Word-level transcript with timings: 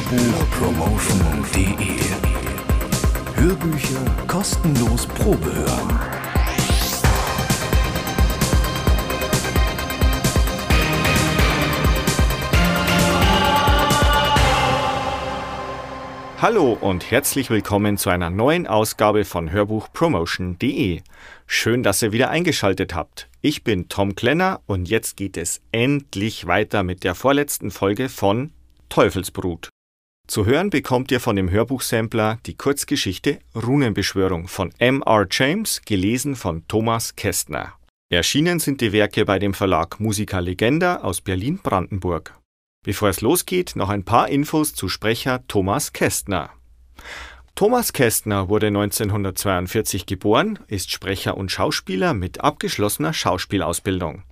Hörbuchpromotion.de 0.00 2.00
Hörbücher 3.34 4.00
kostenlos 4.26 5.06
Probe 5.06 5.54
hören. 5.54 6.00
Hallo 16.40 16.78
und 16.80 17.10
herzlich 17.10 17.50
willkommen 17.50 17.98
zu 17.98 18.08
einer 18.08 18.30
neuen 18.30 18.66
Ausgabe 18.66 19.26
von 19.26 19.52
Hörbuchpromotion.de. 19.52 21.02
Schön, 21.46 21.82
dass 21.82 22.00
ihr 22.00 22.12
wieder 22.12 22.30
eingeschaltet 22.30 22.94
habt. 22.94 23.28
Ich 23.42 23.64
bin 23.64 23.90
Tom 23.90 24.14
Klenner 24.14 24.62
und 24.66 24.88
jetzt 24.88 25.18
geht 25.18 25.36
es 25.36 25.60
endlich 25.72 26.46
weiter 26.46 26.84
mit 26.84 27.04
der 27.04 27.14
vorletzten 27.14 27.70
Folge 27.70 28.08
von 28.08 28.54
Teufelsbrut. 28.88 29.68
Zu 30.30 30.46
hören 30.46 30.70
bekommt 30.70 31.10
ihr 31.10 31.18
von 31.18 31.34
dem 31.34 31.50
Hörbuchsampler 31.50 32.38
die 32.46 32.56
Kurzgeschichte 32.56 33.40
Runenbeschwörung 33.52 34.46
von 34.46 34.70
M.R. 34.78 35.26
James, 35.28 35.82
gelesen 35.84 36.36
von 36.36 36.68
Thomas 36.68 37.16
Kästner. 37.16 37.72
Erschienen 38.10 38.60
sind 38.60 38.80
die 38.80 38.92
Werke 38.92 39.24
bei 39.24 39.40
dem 39.40 39.54
Verlag 39.54 39.98
Musica 39.98 40.38
Legenda 40.38 40.98
aus 40.98 41.20
Berlin-Brandenburg. 41.20 42.38
Bevor 42.84 43.08
es 43.08 43.22
losgeht, 43.22 43.74
noch 43.74 43.88
ein 43.88 44.04
paar 44.04 44.28
Infos 44.28 44.72
zu 44.72 44.88
Sprecher 44.88 45.44
Thomas 45.48 45.92
Kästner. 45.92 46.50
Thomas 47.56 47.92
Kästner 47.92 48.48
wurde 48.48 48.68
1942 48.68 50.06
geboren, 50.06 50.60
ist 50.68 50.92
Sprecher 50.92 51.36
und 51.36 51.50
Schauspieler 51.50 52.14
mit 52.14 52.40
abgeschlossener 52.40 53.12
Schauspielausbildung. 53.12 54.22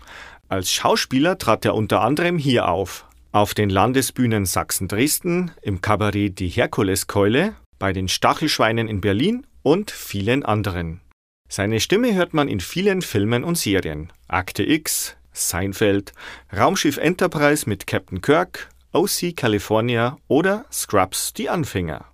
Als 0.48 0.70
Schauspieler 0.70 1.38
trat 1.38 1.64
er 1.64 1.74
unter 1.74 2.02
anderem 2.02 2.38
hier 2.38 2.68
auf, 2.68 3.07
auf 3.32 3.54
den 3.54 3.70
Landesbühnen 3.70 4.46
Sachsen-Dresden, 4.46 5.50
im 5.62 5.80
Kabarett 5.80 6.38
Die 6.38 6.48
Herkuleskeule, 6.48 7.54
bei 7.78 7.92
den 7.92 8.08
Stachelschweinen 8.08 8.88
in 8.88 9.00
Berlin 9.00 9.46
und 9.62 9.90
vielen 9.90 10.44
anderen. 10.44 11.00
Seine 11.48 11.80
Stimme 11.80 12.14
hört 12.14 12.34
man 12.34 12.48
in 12.48 12.60
vielen 12.60 13.02
Filmen 13.02 13.44
und 13.44 13.56
Serien. 13.56 14.12
Akte 14.28 14.62
X, 14.64 15.16
Seinfeld, 15.32 16.12
Raumschiff 16.54 16.96
Enterprise 16.96 17.68
mit 17.68 17.86
Captain 17.86 18.20
Kirk, 18.20 18.68
OC 18.92 19.36
California 19.36 20.18
oder 20.28 20.64
Scrubs 20.72 21.32
die 21.34 21.48
Anfänger. 21.48 22.06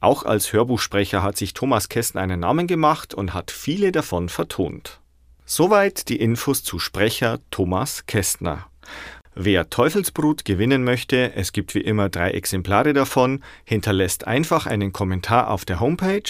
Auch 0.00 0.24
als 0.24 0.52
Hörbuchsprecher 0.52 1.22
hat 1.22 1.36
sich 1.36 1.54
Thomas 1.54 1.88
Kästner 1.88 2.22
einen 2.22 2.40
Namen 2.40 2.66
gemacht 2.66 3.14
und 3.14 3.34
hat 3.34 3.50
viele 3.50 3.92
davon 3.92 4.28
vertont. 4.28 5.00
Soweit 5.44 6.08
die 6.08 6.20
Infos 6.20 6.64
zu 6.64 6.78
Sprecher 6.78 7.38
Thomas 7.50 8.06
Kästner. 8.06 8.66
Wer 9.34 9.70
Teufelsbrut 9.70 10.44
gewinnen 10.44 10.84
möchte, 10.84 11.34
es 11.34 11.52
gibt 11.52 11.74
wie 11.74 11.80
immer 11.80 12.10
drei 12.10 12.32
Exemplare 12.32 12.92
davon, 12.92 13.42
hinterlässt 13.64 14.26
einfach 14.26 14.66
einen 14.66 14.92
Kommentar 14.92 15.50
auf 15.50 15.64
der 15.64 15.80
Homepage 15.80 16.22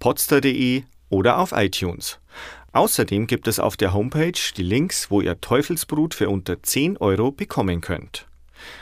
potster.de 0.00 0.82
oder 1.10 1.38
auf 1.38 1.52
iTunes. 1.52 2.18
Außerdem 2.72 3.26
gibt 3.28 3.46
es 3.46 3.60
auf 3.60 3.76
der 3.76 3.92
Homepage 3.92 4.40
die 4.56 4.62
Links, 4.62 5.10
wo 5.10 5.20
ihr 5.20 5.40
Teufelsbrut 5.40 6.14
für 6.14 6.28
unter 6.28 6.62
10 6.62 6.96
Euro 6.96 7.30
bekommen 7.30 7.80
könnt. 7.80 8.26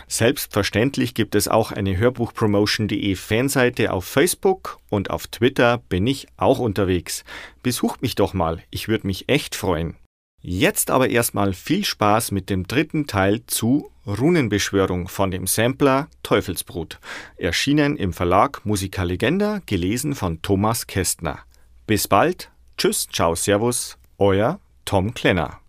Selbstverständlich 0.07 1.15
gibt 1.15 1.35
es 1.35 1.47
auch 1.47 1.71
eine 1.71 1.97
Hörbuchpromotion.de 1.97 3.15
Fanseite 3.17 3.93
auf 3.93 4.05
Facebook 4.05 4.79
und 4.89 5.11
auf 5.11 5.27
Twitter 5.27 5.79
bin 5.89 6.07
ich 6.07 6.27
auch 6.37 6.59
unterwegs. 6.59 7.25
Besucht 7.63 8.03
mich 8.03 8.15
doch 8.15 8.35
mal, 8.35 8.63
ich 8.71 8.89
würde 8.89 9.07
mich 9.07 9.29
echt 9.29 9.55
freuen. 9.55 9.97
Jetzt 10.41 10.93
aber 10.93 11.11
erstmal 11.11 11.53
viel 11.53 11.85
Spaß 11.85 12.31
mit 12.31 12.49
dem 12.49 12.69
dritten 12.69 13.09
Teil 13.09 13.43
zu 13.47 13.91
Runenbeschwörung 14.07 15.09
von 15.09 15.33
dem 15.33 15.49
Sampler 15.49 16.09
Teufelsbrut, 16.23 17.01
erschienen 17.37 17.97
im 17.97 18.13
Verlag 18.13 18.65
Musica 18.65 19.03
Legenda, 19.03 19.61
gelesen 19.67 20.15
von 20.15 20.41
Thomas 20.41 20.87
Kästner. 20.87 21.41
Bis 21.89 22.07
bald, 22.07 22.53
Tschüss, 22.77 23.09
ciao, 23.09 23.35
servus, 23.35 23.99
euer 24.17 24.61
Tom 24.85 25.13
Klenner. 25.13 25.61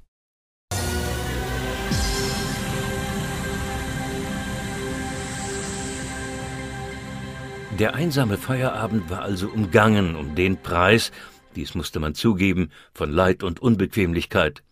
Der 7.80 7.96
einsame 7.96 8.38
Feierabend 8.38 9.10
war 9.10 9.24
also 9.24 9.48
umgangen 9.48 10.16
um 10.16 10.36
den 10.36 10.58
Preis, 10.58 11.12
dies 11.56 11.76
musste 11.76 12.00
man 12.00 12.16
zugeben, 12.16 12.72
von 12.94 13.12
Leid 13.12 13.44
und 13.44 13.60
Unbequemlichkeit. 13.62 14.64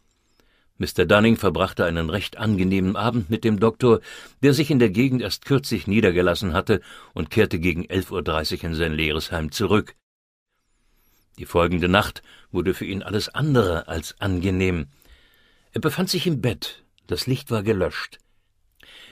Mr. 0.77 1.05
Dunning 1.05 1.37
verbrachte 1.37 1.85
einen 1.85 2.09
recht 2.09 2.37
angenehmen 2.37 2.95
Abend 2.95 3.29
mit 3.29 3.43
dem 3.43 3.59
Doktor, 3.59 3.99
der 4.43 4.53
sich 4.53 4.69
in 4.69 4.79
der 4.79 4.91
Gegend 4.91 5.21
erst 5.21 5.45
kürzlich 5.45 5.87
niedergelassen 5.87 6.53
hatte 6.53 6.81
und 7.13 7.31
kehrte 7.31 7.59
gegen 7.59 7.85
11.30 7.85 8.57
Uhr 8.57 8.63
in 8.65 8.75
sein 8.75 8.93
leeres 8.93 9.31
Heim 9.31 9.51
zurück. 9.51 9.95
Die 11.39 11.45
folgende 11.45 11.87
Nacht 11.87 12.21
wurde 12.51 12.73
für 12.73 12.85
ihn 12.85 13.03
alles 13.03 13.29
andere 13.29 13.87
als 13.87 14.19
angenehm. 14.19 14.87
Er 15.71 15.81
befand 15.81 16.09
sich 16.09 16.27
im 16.27 16.41
Bett, 16.41 16.83
das 17.07 17.27
Licht 17.27 17.51
war 17.51 17.63
gelöscht. 17.63 18.19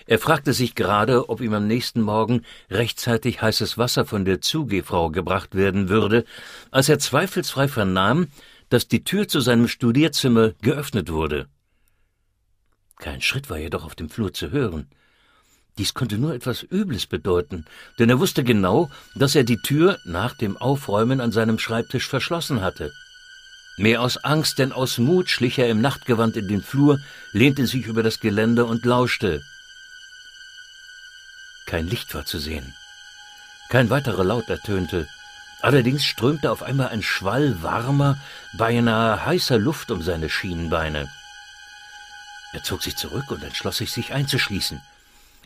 Er 0.07 0.19
fragte 0.19 0.53
sich 0.53 0.75
gerade, 0.75 1.29
ob 1.29 1.41
ihm 1.41 1.53
am 1.53 1.65
nächsten 1.65 2.01
Morgen 2.01 2.43
rechtzeitig 2.69 3.41
heißes 3.41 3.77
Wasser 3.77 4.05
von 4.05 4.23
der 4.23 4.39
Zugehfrau 4.39 5.09
gebracht 5.09 5.55
werden 5.55 5.89
würde, 5.89 6.25
als 6.69 6.89
er 6.89 6.99
zweifelsfrei 6.99 7.67
vernahm, 7.67 8.27
dass 8.69 8.87
die 8.87 9.03
Tür 9.03 9.27
zu 9.27 9.39
seinem 9.39 9.67
Studierzimmer 9.67 10.51
geöffnet 10.61 11.11
wurde. 11.11 11.47
Kein 12.97 13.21
Schritt 13.21 13.49
war 13.49 13.57
jedoch 13.57 13.83
auf 13.83 13.95
dem 13.95 14.09
Flur 14.09 14.33
zu 14.33 14.51
hören. 14.51 14.87
Dies 15.77 15.93
konnte 15.93 16.17
nur 16.17 16.33
etwas 16.33 16.63
Übles 16.63 17.05
bedeuten, 17.05 17.65
denn 17.99 18.09
er 18.09 18.19
wusste 18.19 18.43
genau, 18.43 18.89
dass 19.15 19.35
er 19.35 19.43
die 19.43 19.57
Tür 19.57 19.97
nach 20.05 20.37
dem 20.37 20.55
Aufräumen 20.55 21.19
an 21.19 21.31
seinem 21.31 21.59
Schreibtisch 21.59 22.07
verschlossen 22.07 22.61
hatte. 22.61 22.91
Mehr 23.77 24.01
aus 24.01 24.17
Angst 24.17 24.59
denn 24.59 24.71
aus 24.71 24.99
Mut 24.99 25.29
schlich 25.29 25.59
er 25.59 25.69
im 25.69 25.81
Nachtgewand 25.81 26.37
in 26.37 26.47
den 26.47 26.61
Flur, 26.61 26.99
lehnte 27.33 27.67
sich 27.67 27.87
über 27.87 28.03
das 28.03 28.21
Geländer 28.21 28.67
und 28.67 28.85
lauschte. 28.85 29.41
Kein 31.75 31.89
Licht 31.89 32.15
war 32.15 32.23
zu 32.23 32.39
sehen. 32.39 32.73
Kein 33.67 33.89
weiterer 33.89 34.23
Laut 34.23 34.47
ertönte. 34.47 35.09
Allerdings 35.59 36.05
strömte 36.05 36.49
auf 36.49 36.63
einmal 36.63 36.87
ein 36.87 37.01
Schwall 37.01 37.61
warmer, 37.63 38.17
beinahe 38.57 39.25
heißer 39.25 39.57
Luft 39.57 39.91
um 39.91 40.01
seine 40.01 40.29
Schienenbeine. 40.29 41.09
Er 42.53 42.63
zog 42.63 42.81
sich 42.81 42.95
zurück 42.95 43.29
und 43.29 43.43
entschloss 43.43 43.75
sich, 43.75 43.91
sich 43.91 44.13
einzuschließen. 44.13 44.79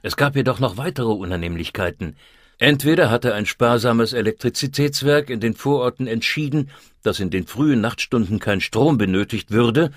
Es 0.04 0.18
gab 0.18 0.36
jedoch 0.36 0.60
noch 0.60 0.78
weitere 0.78 1.08
Unannehmlichkeiten. 1.08 2.16
Entweder 2.60 3.10
hatte 3.10 3.34
ein 3.34 3.48
sparsames 3.48 4.14
Elektrizitätswerk 4.14 5.32
in 5.32 5.40
den 5.40 5.56
Vororten 5.56 6.06
entschieden, 6.06 6.70
dass 7.02 7.20
in 7.20 7.32
den 7.32 7.48
frühen 7.48 7.82
Nachtstunden 7.82 8.38
kein 8.38 8.62
Strom 8.62 9.00
benötigt 9.00 9.50
würde, 9.50 9.90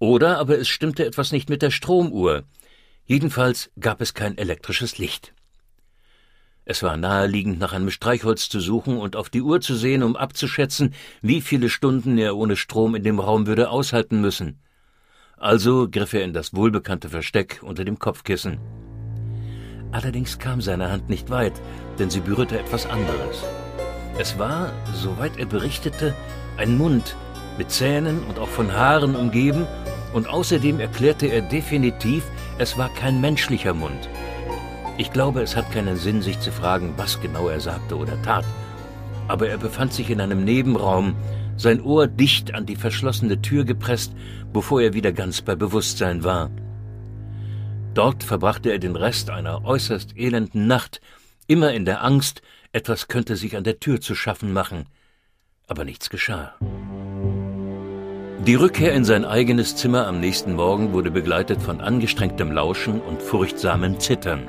oder 0.00 0.38
aber 0.38 0.58
es 0.58 0.66
stimmte 0.66 1.06
etwas 1.06 1.30
nicht 1.30 1.48
mit 1.48 1.62
der 1.62 1.70
Stromuhr. 1.70 2.42
Jedenfalls 3.04 3.70
gab 3.78 4.00
es 4.00 4.14
kein 4.14 4.36
elektrisches 4.36 4.98
Licht. 4.98 5.32
Es 6.68 6.82
war 6.82 6.96
naheliegend, 6.96 7.60
nach 7.60 7.72
einem 7.72 7.90
Streichholz 7.90 8.48
zu 8.48 8.58
suchen 8.58 8.98
und 8.98 9.14
auf 9.14 9.30
die 9.30 9.40
Uhr 9.40 9.60
zu 9.60 9.76
sehen, 9.76 10.02
um 10.02 10.16
abzuschätzen, 10.16 10.94
wie 11.22 11.40
viele 11.40 11.68
Stunden 11.68 12.18
er 12.18 12.36
ohne 12.36 12.56
Strom 12.56 12.96
in 12.96 13.04
dem 13.04 13.20
Raum 13.20 13.46
würde 13.46 13.70
aushalten 13.70 14.20
müssen. 14.20 14.58
Also 15.36 15.88
griff 15.88 16.12
er 16.12 16.24
in 16.24 16.32
das 16.32 16.54
wohlbekannte 16.54 17.08
Versteck 17.08 17.60
unter 17.62 17.84
dem 17.84 18.00
Kopfkissen. 18.00 18.58
Allerdings 19.92 20.40
kam 20.40 20.60
seine 20.60 20.90
Hand 20.90 21.08
nicht 21.08 21.30
weit, 21.30 21.52
denn 22.00 22.10
sie 22.10 22.18
berührte 22.18 22.58
etwas 22.58 22.84
anderes. 22.86 23.44
Es 24.18 24.36
war, 24.36 24.72
soweit 24.92 25.38
er 25.38 25.46
berichtete, 25.46 26.16
ein 26.56 26.76
Mund 26.76 27.14
mit 27.58 27.70
Zähnen 27.70 28.24
und 28.24 28.40
auch 28.40 28.48
von 28.48 28.72
Haaren 28.72 29.14
umgeben, 29.14 29.68
und 30.12 30.28
außerdem 30.28 30.80
erklärte 30.80 31.26
er 31.26 31.42
definitiv, 31.42 32.24
es 32.58 32.76
war 32.76 32.88
kein 32.88 33.20
menschlicher 33.20 33.72
Mund. 33.72 34.08
Ich 34.98 35.12
glaube, 35.12 35.42
es 35.42 35.56
hat 35.56 35.70
keinen 35.72 35.96
Sinn, 35.96 36.22
sich 36.22 36.40
zu 36.40 36.50
fragen, 36.50 36.94
was 36.96 37.20
genau 37.20 37.48
er 37.48 37.60
sagte 37.60 37.96
oder 37.96 38.20
tat. 38.22 38.44
Aber 39.28 39.48
er 39.48 39.58
befand 39.58 39.92
sich 39.92 40.08
in 40.08 40.20
einem 40.20 40.44
Nebenraum, 40.44 41.14
sein 41.58 41.82
Ohr 41.82 42.06
dicht 42.06 42.54
an 42.54 42.64
die 42.64 42.76
verschlossene 42.76 43.42
Tür 43.42 43.64
gepresst, 43.64 44.12
bevor 44.52 44.80
er 44.80 44.94
wieder 44.94 45.12
ganz 45.12 45.42
bei 45.42 45.54
Bewusstsein 45.54 46.24
war. 46.24 46.50
Dort 47.92 48.24
verbrachte 48.24 48.70
er 48.70 48.78
den 48.78 48.96
Rest 48.96 49.30
einer 49.30 49.64
äußerst 49.64 50.16
elenden 50.16 50.66
Nacht, 50.66 51.00
immer 51.46 51.72
in 51.72 51.84
der 51.84 52.02
Angst, 52.02 52.42
etwas 52.72 53.08
könnte 53.08 53.36
sich 53.36 53.56
an 53.56 53.64
der 53.64 53.80
Tür 53.80 54.00
zu 54.00 54.14
schaffen 54.14 54.52
machen. 54.52 54.84
Aber 55.66 55.84
nichts 55.84 56.10
geschah. 56.10 56.54
Die 58.46 58.54
Rückkehr 58.54 58.92
in 58.92 59.04
sein 59.04 59.24
eigenes 59.24 59.76
Zimmer 59.76 60.06
am 60.06 60.20
nächsten 60.20 60.54
Morgen 60.54 60.92
wurde 60.92 61.10
begleitet 61.10 61.60
von 61.60 61.80
angestrengtem 61.80 62.52
Lauschen 62.52 63.00
und 63.00 63.20
furchtsamen 63.20 63.98
Zittern. 63.98 64.48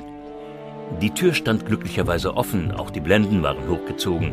Die 1.00 1.10
Tür 1.10 1.32
stand 1.32 1.66
glücklicherweise 1.66 2.36
offen, 2.36 2.72
auch 2.72 2.90
die 2.90 3.00
Blenden 3.00 3.42
waren 3.42 3.68
hochgezogen. 3.68 4.32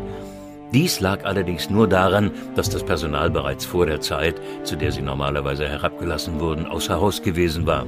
Dies 0.74 1.00
lag 1.00 1.24
allerdings 1.26 1.70
nur 1.70 1.88
daran, 1.88 2.32
dass 2.56 2.70
das 2.70 2.84
Personal 2.84 3.30
bereits 3.30 3.66
vor 3.66 3.86
der 3.86 4.02
Zeit, 4.02 4.36
zu 4.64 4.76
der 4.76 4.92
sie 4.92 5.02
normalerweise 5.02 5.68
herabgelassen 5.68 6.40
wurden, 6.40 6.66
außer 6.66 7.00
Haus 7.00 7.22
gewesen 7.22 7.66
war. 7.66 7.86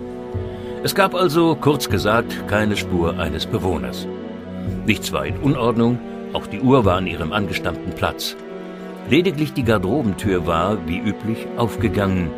Es 0.84 0.94
gab 0.94 1.16
also, 1.16 1.56
kurz 1.56 1.90
gesagt, 1.90 2.48
keine 2.48 2.78
Spur 2.78 3.18
eines 3.18 3.46
Bewohners. 3.46 4.08
Nichts 4.86 5.12
war 5.12 5.25
in 5.25 5.38
Unordnung, 5.38 6.00
auch 6.34 6.46
die 6.46 6.62
Uhr 6.62 6.86
war 6.86 6.98
an 6.98 7.08
ihrem 7.08 7.34
angestammten 7.34 7.94
Platz. 7.94 8.36
Lediglich 9.10 9.54
die 9.54 9.63
Garderobentür 9.63 10.46
war, 10.46 10.78
wie 10.88 11.00
üblich, 11.00 11.48
aufgegangen. 11.58 12.30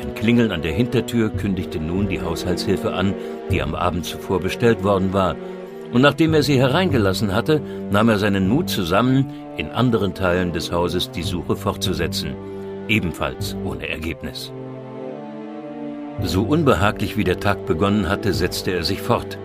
Ein 0.00 0.14
Klingeln 0.14 0.50
an 0.50 0.62
der 0.62 0.72
Hintertür 0.72 1.30
kündigte 1.30 1.78
nun 1.78 2.08
die 2.08 2.20
Haushaltshilfe 2.20 2.92
an, 2.92 3.14
die 3.50 3.62
am 3.62 3.74
Abend 3.74 4.04
zuvor 4.04 4.40
bestellt 4.40 4.82
worden 4.82 5.12
war, 5.12 5.36
und 5.92 6.02
nachdem 6.02 6.34
er 6.34 6.42
sie 6.42 6.58
hereingelassen 6.58 7.32
hatte, 7.32 7.60
nahm 7.90 8.08
er 8.08 8.18
seinen 8.18 8.48
Mut 8.48 8.68
zusammen, 8.68 9.30
in 9.56 9.70
anderen 9.70 10.14
Teilen 10.14 10.52
des 10.52 10.72
Hauses 10.72 11.12
die 11.12 11.22
Suche 11.22 11.54
fortzusetzen, 11.54 12.34
ebenfalls 12.88 13.54
ohne 13.64 13.88
Ergebnis. 13.88 14.52
So 16.22 16.42
unbehaglich 16.42 17.16
wie 17.16 17.24
der 17.24 17.38
Tag 17.38 17.66
begonnen 17.66 18.08
hatte, 18.08 18.32
setzte 18.32 18.72
er 18.72 18.82
sich 18.82 19.00
fort. 19.00 19.38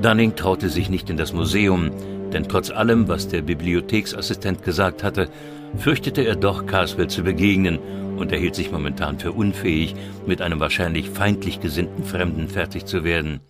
Dunning 0.00 0.34
traute 0.34 0.70
sich 0.70 0.88
nicht 0.88 1.10
in 1.10 1.18
das 1.18 1.34
Museum, 1.34 1.90
denn 2.32 2.44
trotz 2.44 2.70
allem, 2.70 3.08
was 3.08 3.28
der 3.28 3.42
Bibliotheksassistent 3.42 4.62
gesagt 4.62 5.02
hatte, 5.02 5.28
fürchtete 5.76 6.22
er 6.22 6.36
doch, 6.36 6.66
Carswell 6.66 7.08
zu 7.08 7.22
begegnen 7.22 7.78
und 8.16 8.32
er 8.32 8.38
hielt 8.38 8.54
sich 8.54 8.70
momentan 8.70 9.18
für 9.18 9.32
unfähig, 9.32 9.94
mit 10.26 10.42
einem 10.42 10.60
wahrscheinlich 10.60 11.08
feindlich 11.08 11.60
gesinnten 11.60 12.04
Fremden 12.04 12.48
fertig 12.48 12.84
zu 12.84 13.02
werden. 13.02 13.40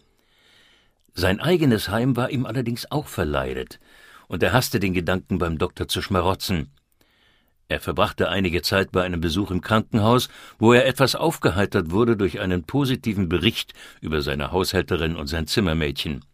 Sein 1.13 1.41
eigenes 1.41 1.89
Heim 1.89 2.17
war 2.17 2.31
ihm 2.31 2.47
allerdings 2.47 2.91
auch 2.91 3.09
verleidet, 3.09 3.81
und 4.29 4.43
er 4.45 4.53
hasste 4.53 4.79
den 4.79 4.95
Gedanken, 4.95 5.39
beim 5.39 5.59
Doktor 5.59 5.89
zu 5.89 6.03
schmarotzen. 6.03 6.71
Er 7.67 7.81
verbrachte 7.81 8.29
einige 8.29 8.63
Zeit 8.63 8.93
bei 8.93 9.03
einem 9.03 9.21
Besuch 9.21 9.51
im 9.51 9.61
Krankenhaus, 9.61 10.29
wo 10.59 10.73
er 10.73 10.87
etwas 10.87 11.15
aufgeheitert 11.15 11.91
wurde 11.91 12.17
durch 12.17 12.41
einen 12.41 12.65
positiven 12.65 13.29
Bericht 13.29 13.75
über 14.01 14.23
seine 14.23 14.53
Haushälterin 14.53 15.17
und 15.17 15.27
sein 15.27 15.47
Zimmermädchen. 15.47 16.25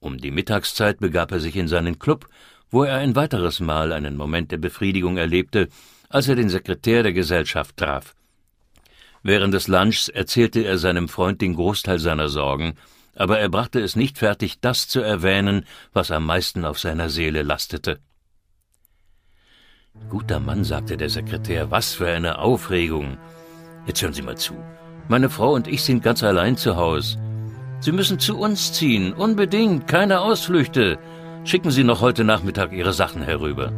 Um 0.00 0.18
die 0.18 0.30
Mittagszeit 0.30 1.00
begab 1.00 1.32
er 1.32 1.40
sich 1.40 1.56
in 1.56 1.68
seinen 1.68 1.98
Club, 1.98 2.28
wo 2.70 2.84
er 2.84 2.98
ein 2.98 3.16
weiteres 3.16 3.60
Mal 3.60 3.92
einen 3.92 4.16
Moment 4.16 4.50
der 4.52 4.58
Befriedigung 4.58 5.16
erlebte, 5.16 5.68
als 6.08 6.28
er 6.28 6.36
den 6.36 6.48
Sekretär 6.48 7.02
der 7.02 7.12
Gesellschaft 7.12 7.76
traf. 7.76 8.14
Während 9.22 9.54
des 9.54 9.68
Lunchs 9.68 10.08
erzählte 10.08 10.60
er 10.64 10.78
seinem 10.78 11.08
Freund 11.08 11.40
den 11.40 11.54
Großteil 11.54 11.98
seiner 11.98 12.28
Sorgen 12.28 12.74
aber 13.16 13.38
er 13.38 13.48
brachte 13.48 13.80
es 13.80 13.96
nicht 13.96 14.18
fertig, 14.18 14.60
das 14.60 14.88
zu 14.88 15.00
erwähnen, 15.00 15.64
was 15.92 16.10
am 16.10 16.26
meisten 16.26 16.64
auf 16.64 16.78
seiner 16.78 17.08
Seele 17.08 17.42
lastete. 17.42 18.00
Guter 20.10 20.40
Mann, 20.40 20.64
sagte 20.64 20.96
der 20.96 21.10
Sekretär, 21.10 21.70
was 21.70 21.94
für 21.94 22.08
eine 22.08 22.38
Aufregung. 22.38 23.16
Jetzt 23.86 24.02
hören 24.02 24.12
Sie 24.12 24.22
mal 24.22 24.36
zu. 24.36 24.54
Meine 25.08 25.30
Frau 25.30 25.52
und 25.52 25.68
ich 25.68 25.84
sind 25.84 26.02
ganz 26.02 26.22
allein 26.24 26.56
zu 26.56 26.74
Haus. 26.76 27.16
Sie 27.78 27.92
müssen 27.92 28.18
zu 28.18 28.38
uns 28.38 28.72
ziehen, 28.72 29.12
unbedingt, 29.12 29.86
keine 29.86 30.20
Ausflüchte. 30.20 30.98
Schicken 31.46 31.70
Sie 31.70 31.84
noch 31.84 32.00
heute 32.00 32.24
Nachmittag 32.24 32.72
Ihre 32.72 32.94
Sachen 32.94 33.20
herüber. 33.20 33.70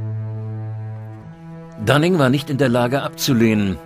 Dunning 1.85 2.17
war 2.17 2.29
nicht 2.29 2.49
in 2.49 2.59
der 2.59 2.69
Lage 2.69 3.03
abzulehnen. 3.03 3.77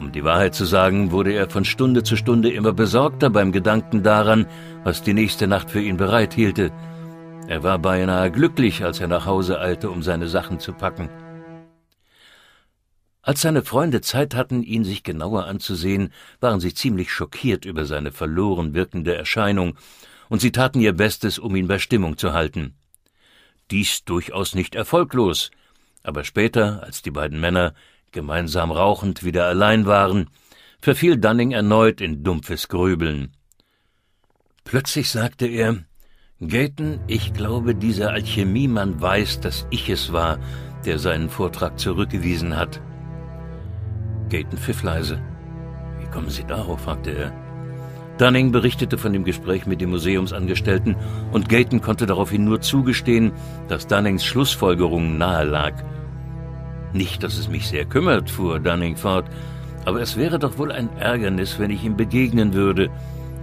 Um 0.00 0.10
die 0.10 0.24
Wahrheit 0.24 0.54
zu 0.54 0.64
sagen, 0.64 1.10
wurde 1.10 1.34
er 1.34 1.50
von 1.50 1.66
Stunde 1.66 2.02
zu 2.02 2.16
Stunde 2.16 2.50
immer 2.50 2.72
besorgter 2.72 3.28
beim 3.28 3.52
Gedanken 3.52 4.02
daran, 4.02 4.46
was 4.84 5.02
die 5.02 5.12
nächste 5.12 5.46
Nacht 5.46 5.70
für 5.70 5.82
ihn 5.82 5.98
bereithielte. 5.98 6.72
Er 7.46 7.62
war 7.62 7.78
beinahe 7.78 8.30
glücklich, 8.30 8.82
als 8.82 9.00
er 9.00 9.08
nach 9.08 9.26
Hause 9.26 9.60
eilte, 9.60 9.90
um 9.90 10.02
seine 10.02 10.26
Sachen 10.26 10.58
zu 10.58 10.72
packen. 10.72 11.10
Als 13.20 13.42
seine 13.42 13.62
Freunde 13.62 14.00
Zeit 14.00 14.34
hatten, 14.34 14.62
ihn 14.62 14.84
sich 14.84 15.02
genauer 15.02 15.44
anzusehen, 15.44 16.10
waren 16.40 16.60
sie 16.60 16.72
ziemlich 16.72 17.12
schockiert 17.12 17.66
über 17.66 17.84
seine 17.84 18.12
verloren 18.12 18.72
wirkende 18.72 19.14
Erscheinung, 19.14 19.76
und 20.30 20.40
sie 20.40 20.52
taten 20.52 20.80
ihr 20.80 20.94
Bestes, 20.94 21.38
um 21.38 21.54
ihn 21.54 21.68
bei 21.68 21.78
Stimmung 21.78 22.16
zu 22.16 22.32
halten. 22.32 22.74
Dies 23.70 24.04
durchaus 24.04 24.54
nicht 24.54 24.74
erfolglos, 24.74 25.50
aber 26.02 26.24
später, 26.24 26.82
als 26.82 27.02
die 27.02 27.10
beiden 27.10 27.40
Männer 27.40 27.74
gemeinsam 28.12 28.70
rauchend 28.70 29.24
wieder 29.24 29.46
allein 29.46 29.86
waren, 29.86 30.28
verfiel 30.80 31.16
Dunning 31.16 31.52
erneut 31.52 32.00
in 32.00 32.22
dumpfes 32.22 32.68
Grübeln. 32.68 33.32
Plötzlich 34.64 35.10
sagte 35.10 35.46
er 35.46 35.84
Gaten, 36.40 37.00
ich 37.06 37.32
glaube, 37.32 37.74
dieser 37.74 38.10
Alchemiemann 38.10 39.00
weiß, 39.00 39.40
dass 39.40 39.66
ich 39.70 39.88
es 39.88 40.12
war, 40.12 40.38
der 40.84 40.98
seinen 40.98 41.30
Vortrag 41.30 41.78
zurückgewiesen 41.78 42.56
hat. 42.56 42.80
Gaten 44.28 44.58
pfiff 44.58 44.82
leise. 44.82 45.22
Wie 46.00 46.06
kommen 46.06 46.30
Sie 46.30 46.44
darauf? 46.44 46.82
fragte 46.82 47.12
er. 47.12 47.43
Dunning 48.18 48.52
berichtete 48.52 48.96
von 48.96 49.12
dem 49.12 49.24
Gespräch 49.24 49.66
mit 49.66 49.80
dem 49.80 49.90
Museumsangestellten 49.90 50.96
und 51.32 51.48
Gaten 51.48 51.80
konnte 51.80 52.06
daraufhin 52.06 52.44
nur 52.44 52.60
zugestehen, 52.60 53.32
dass 53.68 53.88
Dunnings 53.88 54.24
Schlussfolgerung 54.24 55.18
nahe 55.18 55.44
lag. 55.44 55.82
Nicht, 56.92 57.24
dass 57.24 57.36
es 57.36 57.48
mich 57.48 57.66
sehr 57.66 57.84
kümmert, 57.84 58.30
fuhr 58.30 58.60
Dunning 58.60 58.96
fort, 58.96 59.26
aber 59.84 60.00
es 60.00 60.16
wäre 60.16 60.38
doch 60.38 60.58
wohl 60.58 60.70
ein 60.70 60.96
Ärgernis, 60.96 61.58
wenn 61.58 61.72
ich 61.72 61.82
ihm 61.82 61.96
begegnen 61.96 62.54
würde. 62.54 62.88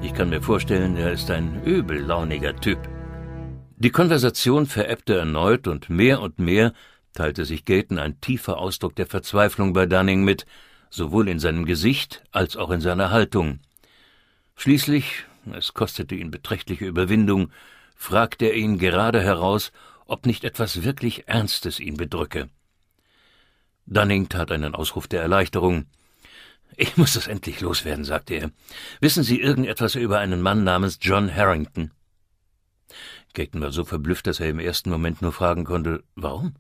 Ich 0.01 0.13
kann 0.13 0.29
mir 0.29 0.41
vorstellen, 0.41 0.95
er 0.95 1.11
ist 1.11 1.29
ein 1.29 1.61
übellauniger 1.65 2.55
Typ. 2.55 2.79
Die 3.75 3.89
Konversation 3.89 4.67
verebbte 4.67 5.17
erneut 5.17 5.67
und 5.67 5.89
mehr 5.89 6.21
und 6.21 6.39
mehr 6.39 6.71
teilte 7.13 7.43
sich 7.43 7.65
Gaten 7.65 7.99
ein 7.99 8.21
tiefer 8.21 8.57
Ausdruck 8.57 8.95
der 8.95 9.05
Verzweiflung 9.05 9.73
bei 9.73 9.85
Dunning 9.85 10.23
mit, 10.23 10.45
sowohl 10.89 11.27
in 11.27 11.39
seinem 11.39 11.65
Gesicht 11.65 12.23
als 12.31 12.55
auch 12.55 12.71
in 12.71 12.79
seiner 12.79 13.11
Haltung. 13.11 13.59
Schließlich, 14.55 15.25
es 15.53 15.73
kostete 15.73 16.15
ihn 16.15 16.31
beträchtliche 16.31 16.85
Überwindung, 16.85 17.51
fragte 17.95 18.45
er 18.45 18.55
ihn 18.55 18.77
gerade 18.77 19.21
heraus, 19.21 19.71
ob 20.05 20.25
nicht 20.25 20.43
etwas 20.43 20.83
wirklich 20.83 21.27
Ernstes 21.27 21.79
ihn 21.79 21.97
bedrücke. 21.97 22.49
Dunning 23.85 24.29
tat 24.29 24.51
einen 24.51 24.75
Ausruf 24.75 25.07
der 25.07 25.21
Erleichterung. 25.21 25.85
Ich 26.77 26.97
muss 26.97 27.13
das 27.13 27.27
endlich 27.27 27.61
loswerden, 27.61 28.05
sagte 28.05 28.35
er. 28.35 28.51
Wissen 28.99 29.23
Sie 29.23 29.41
irgendetwas 29.41 29.95
über 29.95 30.19
einen 30.19 30.41
Mann 30.41 30.63
namens 30.63 30.99
John 31.01 31.33
Harrington? 31.33 31.91
Gaten 33.33 33.61
war 33.61 33.71
so 33.71 33.85
verblüfft, 33.85 34.27
dass 34.27 34.39
er 34.39 34.49
im 34.49 34.59
ersten 34.59 34.89
Moment 34.89 35.21
nur 35.21 35.31
fragen 35.31 35.63
konnte, 35.63 36.03
warum? 36.15 36.55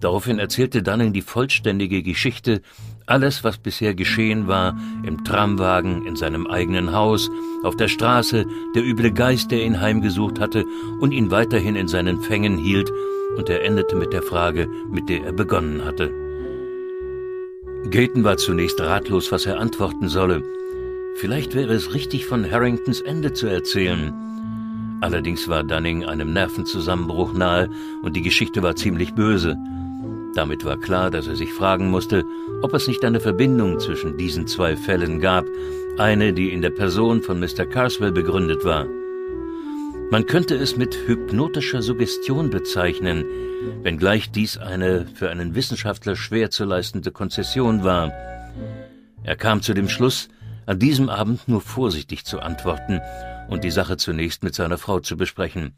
Daraufhin 0.00 0.38
erzählte 0.38 0.82
Dunning 0.82 1.12
die 1.12 1.22
vollständige 1.22 2.02
Geschichte, 2.02 2.60
alles, 3.06 3.44
was 3.44 3.58
bisher 3.58 3.94
geschehen 3.94 4.46
war, 4.46 4.76
im 5.04 5.24
Tramwagen, 5.24 6.06
in 6.06 6.16
seinem 6.16 6.46
eigenen 6.46 6.92
Haus, 6.92 7.30
auf 7.62 7.76
der 7.76 7.88
Straße, 7.88 8.46
der 8.74 8.84
üble 8.84 9.12
Geist, 9.12 9.50
der 9.50 9.64
ihn 9.64 9.80
heimgesucht 9.80 10.38
hatte 10.38 10.64
und 11.00 11.12
ihn 11.12 11.30
weiterhin 11.30 11.76
in 11.76 11.88
seinen 11.88 12.20
Fängen 12.20 12.58
hielt 12.58 12.92
und 13.38 13.48
er 13.48 13.64
endete 13.64 13.96
mit 13.96 14.12
der 14.12 14.22
Frage, 14.22 14.68
mit 14.90 15.08
der 15.08 15.24
er 15.24 15.32
begonnen 15.32 15.84
hatte. 15.84 16.12
Gaten 17.90 18.24
war 18.24 18.36
zunächst 18.36 18.80
ratlos, 18.80 19.30
was 19.32 19.46
er 19.46 19.60
antworten 19.60 20.08
solle. 20.08 20.42
Vielleicht 21.16 21.54
wäre 21.54 21.72
es 21.72 21.94
richtig, 21.94 22.26
von 22.26 22.50
Harringtons 22.50 23.00
Ende 23.00 23.32
zu 23.32 23.46
erzählen. 23.46 24.12
Allerdings 25.00 25.48
war 25.48 25.62
Dunning 25.62 26.04
einem 26.04 26.32
Nervenzusammenbruch 26.32 27.32
nahe 27.32 27.70
und 28.02 28.16
die 28.16 28.22
Geschichte 28.22 28.62
war 28.62 28.76
ziemlich 28.76 29.14
böse. 29.14 29.56
Damit 30.36 30.66
war 30.66 30.76
klar, 30.76 31.10
dass 31.10 31.26
er 31.26 31.34
sich 31.34 31.50
fragen 31.50 31.90
musste, 31.90 32.22
ob 32.60 32.74
es 32.74 32.86
nicht 32.86 33.02
eine 33.06 33.20
Verbindung 33.20 33.80
zwischen 33.80 34.18
diesen 34.18 34.46
zwei 34.46 34.76
Fällen 34.76 35.18
gab, 35.18 35.46
eine, 35.96 36.34
die 36.34 36.52
in 36.52 36.60
der 36.60 36.68
Person 36.68 37.22
von 37.22 37.40
Mr. 37.40 37.64
Carswell 37.64 38.12
begründet 38.12 38.62
war. 38.62 38.84
Man 40.10 40.26
könnte 40.26 40.54
es 40.54 40.76
mit 40.76 40.94
hypnotischer 41.06 41.80
Suggestion 41.80 42.50
bezeichnen, 42.50 43.24
wenngleich 43.82 44.30
dies 44.30 44.58
eine 44.58 45.06
für 45.06 45.30
einen 45.30 45.54
Wissenschaftler 45.54 46.16
schwer 46.16 46.50
zu 46.50 46.66
leistende 46.66 47.12
Konzession 47.12 47.82
war. 47.82 48.12
Er 49.24 49.36
kam 49.36 49.62
zu 49.62 49.72
dem 49.72 49.88
Schluss, 49.88 50.28
an 50.66 50.78
diesem 50.78 51.08
Abend 51.08 51.48
nur 51.48 51.62
vorsichtig 51.62 52.26
zu 52.26 52.40
antworten 52.40 53.00
und 53.48 53.64
die 53.64 53.70
Sache 53.70 53.96
zunächst 53.96 54.42
mit 54.44 54.54
seiner 54.54 54.76
Frau 54.76 55.00
zu 55.00 55.16
besprechen. 55.16 55.74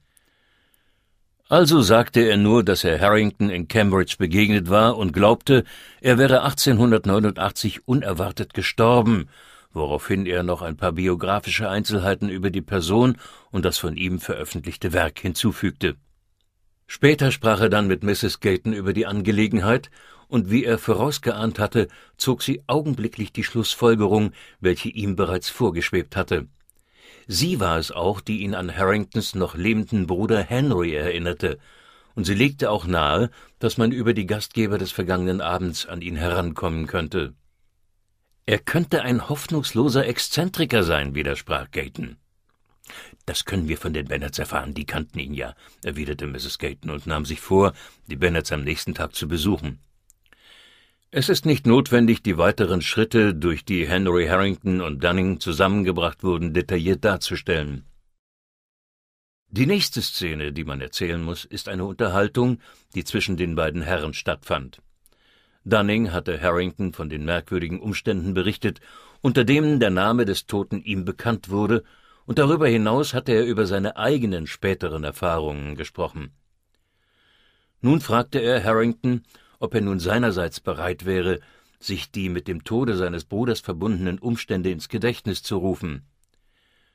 Also 1.49 1.81
sagte 1.81 2.21
er 2.21 2.37
nur, 2.37 2.62
dass 2.62 2.85
er 2.85 3.00
Harrington 3.00 3.49
in 3.49 3.69
Cambridge 3.69 4.17
begegnet 4.19 4.69
war 4.69 4.99
und 4.99 5.12
glaubte, 5.12 5.64
er 6.00 6.19
wäre 6.19 6.43
1889 6.43 7.88
unerwartet 7.88 8.52
gestorben 8.52 9.28
woraufhin 9.73 10.26
er 10.26 10.43
noch 10.43 10.62
ein 10.62 10.76
paar 10.76 10.93
biografische 10.93 11.69
Einzelheiten 11.69 12.28
über 12.28 12.50
die 12.50 12.62
Person 12.62 13.17
und 13.50 13.64
das 13.64 13.78
von 13.78 13.97
ihm 13.97 14.21
veröffentlichte 14.21 14.93
Werk 14.93 15.19
hinzufügte. 15.19 15.97
Später 16.87 17.31
sprach 17.33 17.61
er 17.61 17.69
dann 17.69 17.87
mit 17.87 18.02
Mrs. 18.02 18.40
Gayton 18.40 18.73
über 18.73 18.93
die 18.93 19.07
Angelegenheit, 19.07 19.90
und 20.26 20.50
wie 20.50 20.62
er 20.62 20.76
vorausgeahnt 20.76 21.59
hatte, 21.59 21.88
zog 22.19 22.43
sie 22.43 22.62
augenblicklich 22.67 23.33
die 23.33 23.45
Schlussfolgerung, 23.45 24.33
welche 24.61 24.90
ihm 24.90 25.17
bereits 25.17 25.49
vorgeschwebt 25.49 26.17
hatte. 26.17 26.49
Sie 27.30 27.61
war 27.61 27.76
es 27.78 27.92
auch, 27.92 28.23
die 28.23 28.40
ihn 28.40 28.54
an 28.54 28.75
Harringtons 28.75 29.35
noch 29.35 29.54
lebenden 29.54 30.06
Bruder 30.06 30.42
Henry 30.42 30.94
erinnerte, 30.94 31.58
und 32.14 32.25
sie 32.25 32.35
legte 32.35 32.70
auch 32.70 32.87
nahe, 32.87 33.30
dass 33.58 33.76
man 33.76 33.92
über 33.92 34.14
die 34.14 34.26
Gastgeber 34.26 34.78
des 34.78 34.92
vergangenen 34.92 35.42
Abends 35.42 35.85
an 35.85 36.00
ihn 36.00 36.16
herankommen 36.16 36.87
könnte. 36.87 37.35
Er 38.47 38.58
könnte 38.58 39.02
ein 39.02 39.28
hoffnungsloser 39.28 40.06
Exzentriker 40.06 40.82
sein, 40.82 41.14
widersprach 41.14 41.70
Gaten. 41.70 42.16
Das 43.26 43.44
können 43.44 43.68
wir 43.68 43.76
von 43.76 43.92
den 43.92 44.08
Bennets 44.08 44.38
erfahren, 44.38 44.73
die 44.73 44.87
kannten 44.87 45.18
ihn 45.18 45.35
ja, 45.35 45.54
erwiderte 45.85 46.26
Mrs. 46.26 46.58
Gayton 46.58 46.90
und 46.90 47.06
nahm 47.06 47.26
sich 47.26 47.40
vor, 47.40 47.75
die 48.06 48.16
Bennets 48.16 48.52
am 48.52 48.64
nächsten 48.64 48.94
Tag 48.94 49.14
zu 49.14 49.28
besuchen. 49.28 49.80
Es 51.10 51.30
ist 51.30 51.46
nicht 51.46 51.66
notwendig, 51.66 52.22
die 52.22 52.36
weiteren 52.36 52.82
Schritte, 52.82 53.34
durch 53.34 53.64
die 53.64 53.88
Henry 53.88 54.26
Harrington 54.26 54.82
und 54.82 55.02
Dunning 55.02 55.40
zusammengebracht 55.40 56.22
wurden, 56.22 56.52
detailliert 56.52 57.02
darzustellen. 57.02 57.86
Die 59.48 59.64
nächste 59.64 60.02
Szene, 60.02 60.52
die 60.52 60.64
man 60.64 60.82
erzählen 60.82 61.22
muss, 61.22 61.46
ist 61.46 61.70
eine 61.70 61.86
Unterhaltung, 61.86 62.58
die 62.94 63.04
zwischen 63.04 63.38
den 63.38 63.54
beiden 63.54 63.80
Herren 63.80 64.12
stattfand. 64.12 64.82
Dunning 65.64 66.12
hatte 66.12 66.42
Harrington 66.42 66.92
von 66.92 67.08
den 67.08 67.24
merkwürdigen 67.24 67.80
Umständen 67.80 68.34
berichtet, 68.34 68.80
unter 69.22 69.44
denen 69.44 69.80
der 69.80 69.90
Name 69.90 70.26
des 70.26 70.46
Toten 70.46 70.82
ihm 70.82 71.06
bekannt 71.06 71.48
wurde, 71.48 71.84
und 72.26 72.38
darüber 72.38 72.68
hinaus 72.68 73.14
hatte 73.14 73.32
er 73.32 73.46
über 73.46 73.64
seine 73.64 73.96
eigenen 73.96 74.46
späteren 74.46 75.04
Erfahrungen 75.04 75.74
gesprochen. 75.74 76.32
Nun 77.80 78.02
fragte 78.02 78.40
er 78.40 78.62
Harrington, 78.62 79.22
ob 79.58 79.74
er 79.74 79.80
nun 79.80 79.98
seinerseits 80.00 80.60
bereit 80.60 81.04
wäre, 81.04 81.40
sich 81.80 82.10
die 82.10 82.28
mit 82.28 82.48
dem 82.48 82.64
Tode 82.64 82.96
seines 82.96 83.24
Bruders 83.24 83.60
verbundenen 83.60 84.18
Umstände 84.18 84.70
ins 84.70 84.88
Gedächtnis 84.88 85.42
zu 85.42 85.58
rufen. 85.58 86.02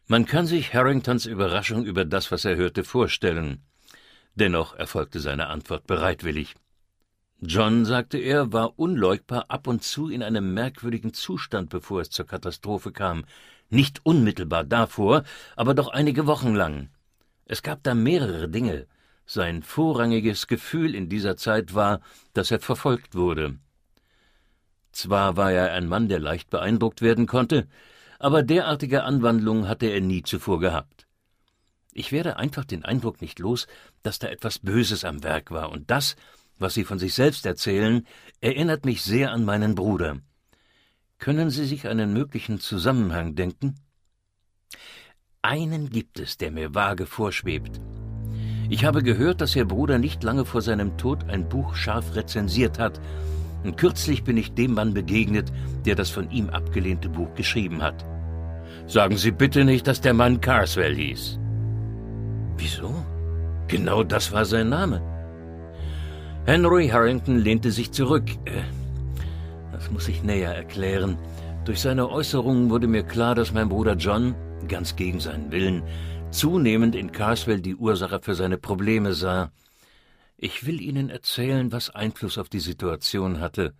Man 0.07 0.25
kann 0.25 0.45
sich 0.45 0.73
Harringtons 0.73 1.25
Überraschung 1.25 1.85
über 1.85 2.03
das, 2.03 2.31
was 2.31 2.43
er 2.43 2.57
hörte, 2.57 2.83
vorstellen. 2.83 3.63
Dennoch 4.35 4.75
erfolgte 4.75 5.19
seine 5.19 5.47
Antwort 5.47 5.87
bereitwillig. 5.87 6.55
John, 7.39 7.85
sagte 7.85 8.17
er, 8.17 8.51
war 8.53 8.79
unleugbar 8.79 9.45
ab 9.49 9.67
und 9.67 9.83
zu 9.83 10.09
in 10.09 10.23
einem 10.23 10.53
merkwürdigen 10.53 11.13
Zustand, 11.13 11.69
bevor 11.69 12.01
es 12.01 12.09
zur 12.09 12.25
Katastrophe 12.25 12.91
kam. 12.91 13.25
Nicht 13.69 14.05
unmittelbar 14.05 14.63
davor, 14.63 15.23
aber 15.55 15.73
doch 15.73 15.89
einige 15.89 16.25
Wochen 16.25 16.53
lang. 16.53 16.89
Es 17.45 17.61
gab 17.61 17.83
da 17.83 17.93
mehrere 17.93 18.47
Dinge. 18.49 18.87
Sein 19.25 19.63
vorrangiges 19.63 20.47
Gefühl 20.47 20.95
in 20.95 21.09
dieser 21.09 21.37
Zeit 21.37 21.73
war, 21.73 22.01
dass 22.33 22.51
er 22.51 22.59
verfolgt 22.59 23.15
wurde. 23.15 23.57
Zwar 24.91 25.37
war 25.37 25.51
er 25.51 25.71
ein 25.73 25.87
Mann, 25.87 26.07
der 26.07 26.19
leicht 26.19 26.49
beeindruckt 26.49 27.01
werden 27.01 27.25
konnte, 27.25 27.67
aber 28.19 28.43
derartige 28.43 29.03
Anwandlungen 29.03 29.67
hatte 29.67 29.87
er 29.87 30.01
nie 30.01 30.23
zuvor 30.23 30.59
gehabt. 30.59 31.07
Ich 31.91 32.11
werde 32.11 32.37
einfach 32.37 32.65
den 32.65 32.83
Eindruck 32.85 33.21
nicht 33.21 33.39
los, 33.39 33.67
dass 34.01 34.19
da 34.19 34.27
etwas 34.27 34.59
Böses 34.59 35.03
am 35.03 35.23
Werk 35.23 35.51
war, 35.51 35.71
und 35.71 35.89
das, 35.91 36.15
was 36.57 36.73
Sie 36.73 36.83
von 36.83 36.99
sich 36.99 37.13
selbst 37.13 37.45
erzählen, 37.45 38.05
erinnert 38.41 38.85
mich 38.85 39.03
sehr 39.03 39.31
an 39.31 39.45
meinen 39.45 39.75
Bruder. 39.75 40.19
Können 41.17 41.49
Sie 41.49 41.65
sich 41.65 41.87
einen 41.87 42.13
möglichen 42.13 42.59
Zusammenhang 42.59 43.35
denken? 43.35 43.75
Einen 45.41 45.89
gibt 45.89 46.19
es, 46.19 46.37
der 46.37 46.51
mir 46.51 46.73
vage 46.73 47.05
vorschwebt. 47.05 47.79
Ich 48.73 48.85
habe 48.85 49.03
gehört, 49.03 49.39
dass 49.39 49.55
Ihr 49.55 49.65
Bruder 49.65 49.99
nicht 49.99 50.23
lange 50.23 50.45
vor 50.45 50.63
seinem 50.63 50.97
Tod 50.97 51.29
ein 51.29 51.47
Buch 51.47 51.75
scharf 51.75 52.15
rezensiert 52.15 52.79
hat, 52.79 52.99
und 53.63 53.77
kürzlich 53.77 54.23
bin 54.23 54.35
ich 54.35 54.55
dem 54.55 54.73
Mann 54.73 54.95
begegnet, 54.95 55.53
der 55.85 55.93
das 55.93 56.09
von 56.09 56.31
ihm 56.31 56.49
abgelehnte 56.49 57.07
Buch 57.07 57.35
geschrieben 57.35 57.83
hat. 57.83 58.03
Sagen 58.87 59.15
Sie 59.15 59.29
bitte 59.29 59.63
nicht, 59.63 59.85
dass 59.85 60.01
der 60.01 60.15
Mann 60.15 60.41
Carswell 60.41 60.95
hieß. 60.95 61.37
Wieso? 62.57 62.91
Genau 63.67 64.01
das 64.01 64.31
war 64.31 64.43
sein 64.43 64.69
Name. 64.69 65.03
Henry 66.47 66.87
Harrington 66.87 67.37
lehnte 67.37 67.69
sich 67.69 67.91
zurück. 67.91 68.25
Äh, 68.45 68.63
das 69.71 69.91
muss 69.91 70.07
ich 70.07 70.23
näher 70.23 70.55
erklären. 70.55 71.19
Durch 71.65 71.79
seine 71.79 72.09
Äußerungen 72.09 72.71
wurde 72.71 72.87
mir 72.87 73.03
klar, 73.03 73.35
dass 73.35 73.53
mein 73.53 73.69
Bruder 73.69 73.93
John, 73.93 74.33
ganz 74.67 74.95
gegen 74.95 75.19
seinen 75.19 75.51
Willen, 75.51 75.83
zunehmend 76.33 76.95
in 76.95 77.11
Carswell 77.11 77.61
die 77.61 77.75
Ursache 77.75 78.19
für 78.21 78.33
seine 78.33 78.57
Probleme 78.57 79.13
sah. 79.13 79.51
Ich 80.35 80.65
will 80.65 80.81
Ihnen 80.81 81.09
erzählen, 81.09 81.71
was 81.71 81.91
Einfluss 81.91 82.37
auf 82.37 82.49
die 82.49 82.59
Situation 82.59 83.39
hatte. 83.39 83.73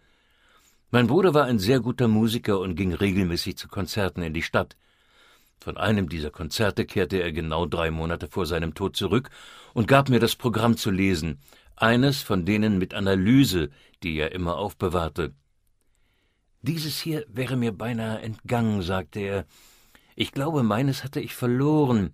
Mein 0.92 1.08
Bruder 1.08 1.34
war 1.34 1.46
ein 1.46 1.58
sehr 1.58 1.80
guter 1.80 2.08
Musiker 2.08 2.60
und 2.60 2.76
ging 2.76 2.94
regelmäßig 2.94 3.58
zu 3.58 3.68
Konzerten 3.68 4.22
in 4.22 4.34
die 4.34 4.44
Stadt. 4.44 4.78
Von 5.60 5.78
einem 5.78 6.08
dieser 6.10 6.30
Konzerte 6.30 6.86
kehrte 6.86 7.22
er 7.22 7.32
genau 7.32 7.66
drei 7.66 7.90
Monate 7.90 8.28
vor 8.28 8.46
seinem 8.46 8.76
Tod 8.76 8.96
zurück 8.96 9.32
und 9.74 9.88
gab 9.88 10.10
mir 10.10 10.20
das 10.20 10.36
Programm 10.36 10.78
zu 10.78 10.92
lesen, 10.92 11.40
eines 11.76 12.22
von 12.22 12.46
denen 12.46 12.78
mit 12.78 12.94
Analyse, 12.94 13.72
die 14.04 14.16
er 14.18 14.32
immer 14.32 14.58
aufbewahrte. 14.58 15.34
Dieses 16.62 17.00
hier 17.00 17.26
wäre 17.28 17.58
mir 17.58 17.72
beinahe 17.72 18.22
entgangen, 18.22 18.84
sagte 18.84 19.20
er. 19.20 19.46
Ich 20.16 20.32
glaube, 20.32 20.62
meines 20.62 21.04
hatte 21.04 21.20
ich 21.20 21.34
verloren. 21.34 22.14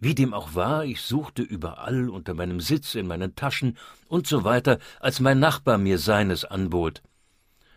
Wie 0.00 0.14
dem 0.14 0.32
auch 0.32 0.54
war, 0.54 0.84
ich 0.84 1.00
suchte 1.00 1.42
überall 1.42 2.08
unter 2.08 2.34
meinem 2.34 2.60
Sitz, 2.60 2.94
in 2.94 3.08
meinen 3.08 3.34
Taschen 3.34 3.76
und 4.06 4.28
so 4.28 4.44
weiter, 4.44 4.78
als 5.00 5.18
mein 5.18 5.40
Nachbar 5.40 5.76
mir 5.76 5.98
seines 5.98 6.44
anbot. 6.44 7.02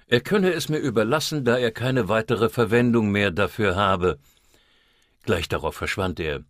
Er 0.08 0.22
könne 0.22 0.52
es 0.54 0.70
mir 0.70 0.78
überlassen, 0.78 1.46
da 1.46 1.58
er 1.58 1.72
keine 1.72 2.10
weitere 2.10 2.50
Verwendung 2.50 3.12
mehr 3.12 3.32
dafür 3.32 3.76
habe. 3.76 4.20
Gleich 5.24 5.48
darauf 5.50 5.76
verschwand 5.76 6.20
er. 6.20 6.44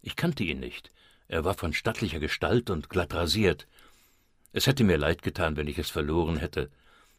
Ich 0.00 0.16
kannte 0.16 0.44
ihn 0.44 0.60
nicht. 0.60 0.90
Er 1.26 1.44
war 1.44 1.54
von 1.54 1.74
stattlicher 1.74 2.20
Gestalt 2.20 2.70
und 2.70 2.88
glatt 2.88 3.12
rasiert. 3.12 3.66
Es 4.52 4.66
hätte 4.66 4.84
mir 4.84 4.96
leid 4.96 5.22
getan, 5.22 5.56
wenn 5.56 5.66
ich 5.66 5.78
es 5.78 5.90
verloren 5.90 6.38
hätte. 6.38 6.70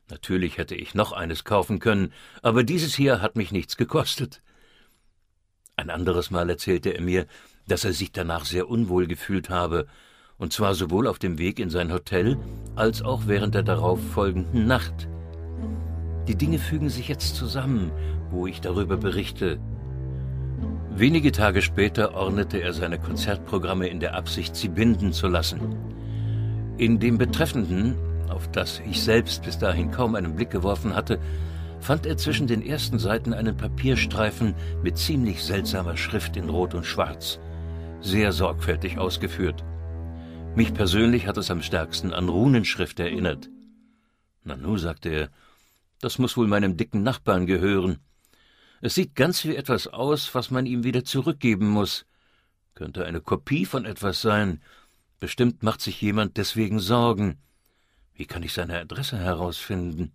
Natürlich 0.10 0.58
hätte 0.58 0.74
ich 0.74 0.96
noch 0.96 1.12
eines 1.12 1.44
kaufen 1.44 1.78
können, 1.78 2.12
aber 2.42 2.63
dieses 2.63 2.96
hier 2.96 3.22
hat 3.22 3.36
mich 3.36 3.51
nichts 3.51 3.78
gekostet. 3.78 4.42
Ein 5.75 5.92
anderes 5.92 6.32
Mal 6.32 6.50
erzählte 6.50 6.89
er 6.89 7.01
mir, 7.01 7.28
dass 7.70 7.86
er 7.86 7.94
sich 7.94 8.12
danach 8.12 8.46
sehr 8.46 8.70
unwohl 8.70 9.08
gefühlt 9.08 9.50
habe, 9.50 9.88
und 10.38 10.54
zwar 10.54 10.74
sowohl 10.74 11.08
auf 11.08 11.20
dem 11.20 11.38
Weg 11.38 11.60
in 11.60 11.70
sein 11.70 11.92
Hotel 11.92 12.38
als 12.76 13.02
auch 13.02 13.24
während 13.28 13.56
der 13.56 13.64
darauf 13.64 14.00
folgenden 14.12 14.68
Nacht. 14.68 15.08
Die 16.28 16.36
Dinge 16.36 16.60
fügen 16.60 16.90
sich 16.90 17.08
jetzt 17.08 17.36
zusammen, 17.36 17.92
wo 18.32 18.48
ich 18.48 18.62
darüber 18.62 18.98
berichte. 18.98 19.60
Wenige 20.96 21.32
Tage 21.32 21.62
später 21.62 22.14
ordnete 22.14 22.62
er 22.62 22.74
seine 22.74 23.00
Konzertprogramme 23.00 23.88
in 23.88 24.00
der 24.00 24.16
Absicht, 24.16 24.56
sie 24.56 24.70
binden 24.70 25.14
zu 25.14 25.28
lassen. 25.28 25.76
In 26.78 27.00
dem 27.00 27.18
Betreffenden, 27.18 27.96
auf 28.30 28.50
das 28.52 28.82
ich 28.90 29.02
selbst 29.02 29.44
bis 29.44 29.58
dahin 29.58 29.92
kaum 29.92 30.16
einen 30.16 30.36
Blick 30.36 30.50
geworfen 30.52 30.96
hatte, 30.96 31.20
fand 31.80 32.06
er 32.06 32.18
zwischen 32.18 32.48
den 32.48 32.66
ersten 32.66 33.00
Seiten 33.00 33.34
einen 33.34 33.56
Papierstreifen 33.56 34.54
mit 34.84 34.98
ziemlich 34.98 35.44
seltsamer 35.44 35.98
Schrift 35.98 36.38
in 36.38 36.50
Rot 36.50 36.74
und 36.74 36.86
Schwarz, 36.86 37.40
sehr 38.01 38.32
sorgfältig 38.32 38.98
ausgeführt. 38.98 39.63
Mich 40.56 40.74
persönlich 40.74 41.27
hat 41.27 41.38
es 41.38 41.51
am 41.51 41.62
stärksten 41.62 42.13
an 42.13 42.29
Runenschrift 42.29 43.00
erinnert. 43.00 43.50
Nanu, 44.44 44.77
sagte 44.77 45.10
er, 45.10 45.29
das 46.01 46.18
muss 46.18 46.38
wohl 46.38 46.48
meinem 46.48 46.77
dicken 46.77 47.03
Nachbarn 47.03 47.46
gehören. 47.46 48.00
Es 48.82 48.96
sieht 48.96 49.15
ganz 49.15 49.44
wie 49.44 49.56
etwas 49.56 49.88
aus, 49.88 50.34
was 50.34 50.50
man 50.50 50.65
ihm 50.65 50.84
wieder 50.84 51.03
zurückgeben 51.03 51.68
muss. 51.70 52.06
Könnte 52.74 53.06
eine 53.06 53.20
Kopie 53.20 53.65
von 53.65 53.86
etwas 53.86 54.22
sein. 54.22 54.62
Bestimmt 55.20 55.63
macht 55.63 55.82
sich 55.82 56.01
jemand 56.01 56.38
deswegen 56.38 56.79
Sorgen. 56.79 57.38
Wie 58.13 58.25
kann 58.25 58.44
ich 58.44 58.53
seine 58.53 58.79
Adresse 58.79 59.18
herausfinden? 59.18 60.13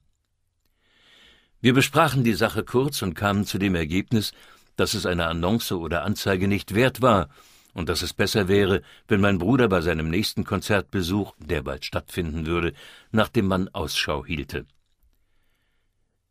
Wir 1.60 1.74
besprachen 1.74 2.24
die 2.24 2.34
Sache 2.34 2.64
kurz 2.64 3.02
und 3.02 3.14
kamen 3.14 3.44
zu 3.44 3.58
dem 3.58 3.74
Ergebnis, 3.74 4.32
dass 4.76 4.94
es 4.94 5.06
eine 5.06 5.26
Annonce 5.26 5.72
oder 5.72 6.02
Anzeige 6.02 6.48
nicht 6.48 6.74
wert 6.74 7.02
war 7.02 7.28
und 7.74 7.88
dass 7.88 8.02
es 8.02 8.14
besser 8.14 8.48
wäre, 8.48 8.80
wenn 9.08 9.20
mein 9.20 9.38
Bruder 9.38 9.68
bei 9.68 9.80
seinem 9.82 10.08
nächsten 10.08 10.44
Konzertbesuch, 10.44 11.34
der 11.38 11.62
bald 11.62 11.84
stattfinden 11.84 12.46
würde, 12.46 12.72
nach 13.10 13.28
dem 13.28 13.46
Mann 13.46 13.68
Ausschau 13.72 14.24
hielte. 14.24 14.66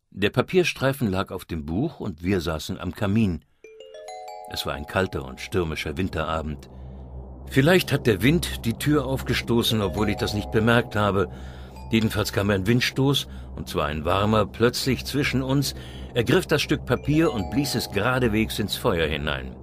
Der 0.10 0.30
Papierstreifen 0.30 1.10
lag 1.10 1.32
auf 1.32 1.46
dem 1.46 1.66
Buch 1.66 2.00
und 2.00 2.24
wir 2.24 2.40
saßen 2.40 2.80
am 2.80 2.94
Kamin. 2.94 3.44
Es 4.52 4.66
war 4.66 4.74
ein 4.74 4.86
kalter 4.86 5.26
und 5.26 5.42
stürmischer 5.42 5.98
Winterabend. 5.98 6.70
Vielleicht 7.50 7.92
hat 7.92 8.08
der 8.08 8.22
Wind 8.22 8.66
die 8.66 8.74
Tür 8.74 9.06
aufgestoßen, 9.06 9.82
obwohl 9.82 10.10
ich 10.10 10.18
das 10.18 10.34
nicht 10.34 10.52
bemerkt 10.52 10.96
habe. 10.96 11.30
Jedenfalls 11.92 12.32
kam 12.32 12.50
ein 12.50 12.68
Windstoß, 12.68 13.28
und 13.56 13.68
zwar 13.68 13.88
ein 13.88 14.06
warmer, 14.06 14.46
plötzlich 14.46 15.06
zwischen 15.06 15.42
uns, 15.42 15.76
ergriff 16.14 16.46
das 16.46 16.62
Stück 16.62 16.86
Papier 16.86 17.32
und 17.34 17.52
blies 17.52 17.76
es 17.76 17.92
geradewegs 17.92 18.60
ins 18.60 18.76
Feuer 18.76 19.08
hinein. 19.08 19.56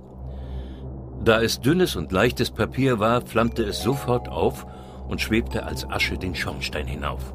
Da 1.23 1.43
es 1.43 1.61
dünnes 1.61 1.97
und 1.97 2.12
leichtes 2.12 2.50
Papier 2.50 2.99
war, 2.99 3.21
flammte 3.21 3.62
es 3.62 3.83
sofort 3.83 4.29
auf 4.29 4.67
und 5.09 5.21
schwebte 5.21 5.65
als 5.65 5.89
Asche 5.89 6.17
den 6.17 6.35
Schornstein 6.35 6.87
hinauf. 6.87 7.35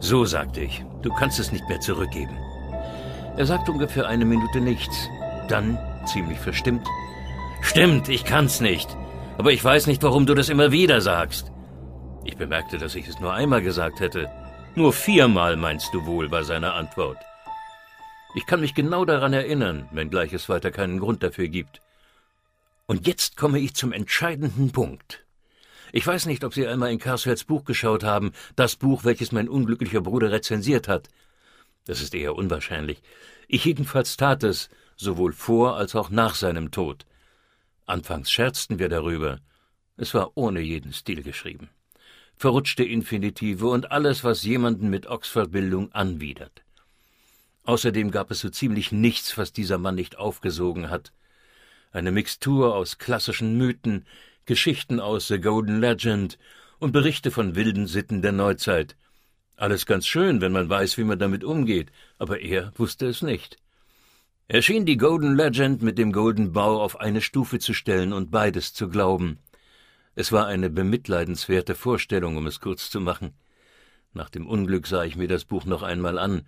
So, 0.00 0.24
sagte 0.24 0.60
ich, 0.60 0.84
du 1.02 1.12
kannst 1.14 1.38
es 1.38 1.52
nicht 1.52 1.68
mehr 1.68 1.80
zurückgeben. 1.80 2.36
Er 3.36 3.46
sagte 3.46 3.72
ungefähr 3.72 4.08
eine 4.08 4.24
Minute 4.24 4.60
nichts. 4.60 5.08
Dann, 5.48 5.78
ziemlich 6.06 6.38
verstimmt, 6.38 6.86
Stimmt, 7.62 8.08
ich 8.08 8.24
kann's 8.24 8.60
nicht. 8.60 8.96
Aber 9.38 9.52
ich 9.52 9.62
weiß 9.62 9.86
nicht, 9.86 10.02
warum 10.02 10.26
du 10.26 10.34
das 10.34 10.48
immer 10.48 10.72
wieder 10.72 11.00
sagst. 11.00 11.52
Ich 12.24 12.36
bemerkte, 12.36 12.78
dass 12.78 12.94
ich 12.94 13.08
es 13.08 13.20
nur 13.20 13.32
einmal 13.32 13.62
gesagt 13.62 14.00
hätte. 14.00 14.28
Nur 14.74 14.92
viermal 14.92 15.56
meinst 15.56 15.92
du 15.92 16.04
wohl, 16.06 16.30
war 16.30 16.44
seine 16.44 16.72
Antwort. 16.72 17.18
Ich 18.34 18.46
kann 18.46 18.60
mich 18.60 18.74
genau 18.74 19.04
daran 19.04 19.32
erinnern, 19.32 19.88
wenngleich 19.92 20.32
es 20.32 20.48
weiter 20.48 20.70
keinen 20.70 21.00
Grund 21.00 21.22
dafür 21.22 21.48
gibt. 21.48 21.80
Und 22.90 23.06
jetzt 23.06 23.36
komme 23.36 23.60
ich 23.60 23.74
zum 23.74 23.92
entscheidenden 23.92 24.72
Punkt. 24.72 25.24
Ich 25.92 26.04
weiß 26.04 26.26
nicht, 26.26 26.42
ob 26.42 26.54
Sie 26.54 26.66
einmal 26.66 26.90
in 26.90 26.98
Carswells 26.98 27.44
Buch 27.44 27.64
geschaut 27.64 28.02
haben, 28.02 28.32
das 28.56 28.74
Buch, 28.74 29.04
welches 29.04 29.30
mein 29.30 29.48
unglücklicher 29.48 30.00
Bruder 30.00 30.32
rezensiert 30.32 30.88
hat. 30.88 31.06
Das 31.84 32.00
ist 32.00 32.16
eher 32.16 32.34
unwahrscheinlich. 32.34 33.00
Ich 33.46 33.64
jedenfalls 33.64 34.16
tat 34.16 34.42
es, 34.42 34.70
sowohl 34.96 35.32
vor 35.32 35.76
als 35.76 35.94
auch 35.94 36.10
nach 36.10 36.34
seinem 36.34 36.72
Tod. 36.72 37.06
Anfangs 37.86 38.28
scherzten 38.28 38.80
wir 38.80 38.88
darüber. 38.88 39.38
Es 39.96 40.12
war 40.12 40.32
ohne 40.34 40.58
jeden 40.58 40.92
Stil 40.92 41.22
geschrieben. 41.22 41.70
Verrutschte 42.34 42.82
Infinitive 42.82 43.68
und 43.68 43.92
alles, 43.92 44.24
was 44.24 44.42
jemanden 44.42 44.90
mit 44.90 45.06
Oxford-Bildung 45.06 45.92
anwidert. 45.92 46.64
Außerdem 47.62 48.10
gab 48.10 48.32
es 48.32 48.40
so 48.40 48.48
ziemlich 48.48 48.90
nichts, 48.90 49.38
was 49.38 49.52
dieser 49.52 49.78
Mann 49.78 49.94
nicht 49.94 50.18
aufgesogen 50.18 50.90
hat. 50.90 51.12
Eine 51.92 52.12
Mixtur 52.12 52.76
aus 52.76 52.98
klassischen 52.98 53.58
Mythen, 53.58 54.06
Geschichten 54.46 55.00
aus 55.00 55.26
The 55.26 55.40
Golden 55.40 55.80
Legend 55.80 56.38
und 56.78 56.92
Berichte 56.92 57.32
von 57.32 57.56
wilden 57.56 57.88
Sitten 57.88 58.22
der 58.22 58.30
Neuzeit. 58.30 58.96
Alles 59.56 59.86
ganz 59.86 60.06
schön, 60.06 60.40
wenn 60.40 60.52
man 60.52 60.68
weiß, 60.68 60.98
wie 60.98 61.04
man 61.04 61.18
damit 61.18 61.42
umgeht, 61.42 61.90
aber 62.16 62.40
er 62.40 62.72
wusste 62.76 63.06
es 63.06 63.22
nicht. 63.22 63.56
Er 64.46 64.62
schien 64.62 64.86
die 64.86 64.96
Golden 64.96 65.36
Legend 65.36 65.82
mit 65.82 65.98
dem 65.98 66.12
Golden 66.12 66.52
Bau 66.52 66.80
auf 66.80 67.00
eine 67.00 67.20
Stufe 67.20 67.58
zu 67.58 67.74
stellen 67.74 68.12
und 68.12 68.30
beides 68.30 68.72
zu 68.72 68.88
glauben. 68.88 69.38
Es 70.14 70.30
war 70.30 70.46
eine 70.46 70.70
bemitleidenswerte 70.70 71.74
Vorstellung, 71.74 72.36
um 72.36 72.46
es 72.46 72.60
kurz 72.60 72.88
zu 72.88 73.00
machen. 73.00 73.34
Nach 74.12 74.30
dem 74.30 74.46
Unglück 74.46 74.86
sah 74.86 75.02
ich 75.02 75.16
mir 75.16 75.28
das 75.28 75.44
Buch 75.44 75.64
noch 75.64 75.82
einmal 75.82 76.18
an. 76.18 76.42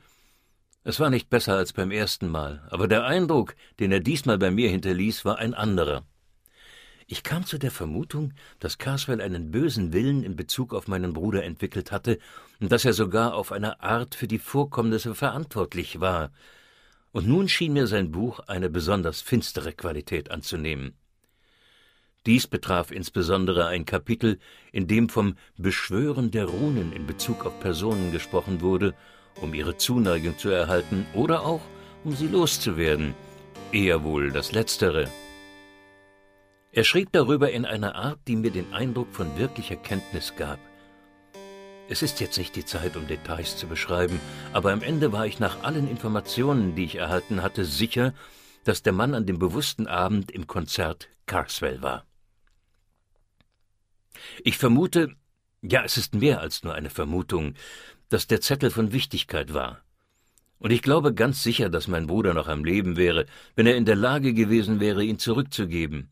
Es 0.84 0.98
war 0.98 1.10
nicht 1.10 1.30
besser 1.30 1.54
als 1.54 1.72
beim 1.72 1.92
ersten 1.92 2.28
Mal, 2.28 2.66
aber 2.68 2.88
der 2.88 3.04
Eindruck, 3.04 3.54
den 3.78 3.92
er 3.92 4.00
diesmal 4.00 4.38
bei 4.38 4.50
mir 4.50 4.68
hinterließ, 4.68 5.24
war 5.24 5.38
ein 5.38 5.54
anderer. 5.54 6.04
Ich 7.06 7.22
kam 7.22 7.46
zu 7.46 7.58
der 7.58 7.70
Vermutung, 7.70 8.32
dass 8.58 8.78
Carswell 8.78 9.20
einen 9.20 9.52
bösen 9.52 9.92
Willen 9.92 10.24
in 10.24 10.34
Bezug 10.34 10.74
auf 10.74 10.88
meinen 10.88 11.12
Bruder 11.12 11.44
entwickelt 11.44 11.92
hatte 11.92 12.18
und 12.58 12.72
dass 12.72 12.84
er 12.84 12.94
sogar 12.94 13.34
auf 13.34 13.52
eine 13.52 13.80
Art 13.80 14.16
für 14.16 14.26
die 14.26 14.38
Vorkommnisse 14.38 15.14
verantwortlich 15.14 16.00
war. 16.00 16.32
Und 17.12 17.28
nun 17.28 17.48
schien 17.48 17.74
mir 17.74 17.86
sein 17.86 18.10
Buch 18.10 18.40
eine 18.40 18.68
besonders 18.68 19.20
finstere 19.20 19.72
Qualität 19.72 20.30
anzunehmen. 20.30 20.96
Dies 22.26 22.46
betraf 22.46 22.90
insbesondere 22.90 23.66
ein 23.66 23.84
Kapitel, 23.84 24.38
in 24.72 24.88
dem 24.88 25.08
vom 25.08 25.36
Beschwören 25.56 26.30
der 26.30 26.46
Runen 26.46 26.92
in 26.92 27.06
Bezug 27.06 27.44
auf 27.44 27.60
Personen 27.60 28.10
gesprochen 28.10 28.60
wurde, 28.60 28.94
um 29.40 29.54
ihre 29.54 29.76
Zuneigung 29.76 30.38
zu 30.38 30.50
erhalten 30.50 31.06
oder 31.14 31.44
auch 31.44 31.60
um 32.04 32.14
sie 32.14 32.28
loszuwerden, 32.28 33.14
eher 33.72 34.04
wohl 34.04 34.30
das 34.30 34.52
Letztere. 34.52 35.08
Er 36.72 36.84
schrieb 36.84 37.12
darüber 37.12 37.50
in 37.50 37.64
einer 37.64 37.94
Art, 37.94 38.18
die 38.26 38.36
mir 38.36 38.50
den 38.50 38.72
Eindruck 38.72 39.12
von 39.12 39.38
wirklicher 39.38 39.76
Kenntnis 39.76 40.34
gab. 40.36 40.58
Es 41.88 42.02
ist 42.02 42.20
jetzt 42.20 42.38
nicht 42.38 42.56
die 42.56 42.64
Zeit, 42.64 42.96
um 42.96 43.06
Details 43.06 43.56
zu 43.56 43.66
beschreiben, 43.66 44.20
aber 44.52 44.72
am 44.72 44.82
Ende 44.82 45.12
war 45.12 45.26
ich 45.26 45.38
nach 45.38 45.62
allen 45.62 45.88
Informationen, 45.88 46.74
die 46.74 46.84
ich 46.84 46.94
erhalten 46.96 47.42
hatte, 47.42 47.64
sicher, 47.64 48.14
dass 48.64 48.82
der 48.82 48.92
Mann 48.92 49.14
an 49.14 49.26
dem 49.26 49.38
bewussten 49.38 49.86
Abend 49.86 50.30
im 50.30 50.46
Konzert 50.46 51.08
Carswell 51.26 51.82
war. 51.82 52.06
Ich 54.44 54.56
vermute, 54.56 55.14
ja, 55.62 55.84
es 55.84 55.96
ist 55.96 56.14
mehr 56.14 56.40
als 56.40 56.64
nur 56.64 56.74
eine 56.74 56.90
Vermutung, 56.90 57.54
dass 58.08 58.26
der 58.26 58.40
Zettel 58.40 58.70
von 58.70 58.92
Wichtigkeit 58.92 59.54
war. 59.54 59.80
Und 60.58 60.70
ich 60.70 60.82
glaube 60.82 61.14
ganz 61.14 61.42
sicher, 61.42 61.70
dass 61.70 61.88
mein 61.88 62.06
Bruder 62.06 62.34
noch 62.34 62.46
am 62.46 62.64
Leben 62.64 62.96
wäre, 62.96 63.26
wenn 63.56 63.66
er 63.66 63.76
in 63.76 63.84
der 63.84 63.96
Lage 63.96 64.34
gewesen 64.34 64.78
wäre, 64.78 65.02
ihn 65.02 65.18
zurückzugeben. 65.18 66.10